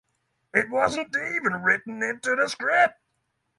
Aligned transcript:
It 0.51 0.67
wasn't 0.71 1.15
even 1.15 1.61
written 1.61 2.01
into 2.01 2.35
the 2.35 2.47
scrip. 2.49 2.95